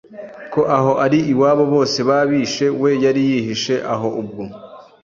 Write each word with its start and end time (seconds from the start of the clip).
ko 0.53 0.61
aho 0.77 0.91
ari 1.05 1.19
iwabo 1.33 1.63
bose 1.73 1.99
babishe 2.09 2.65
we 2.81 2.91
yari 3.03 3.21
yihishe 3.29 3.75
aho 3.93 4.07
ubwo 4.21 4.43